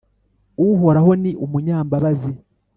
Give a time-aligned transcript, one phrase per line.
[0.67, 2.33] Uhoraho ni umunyambabazi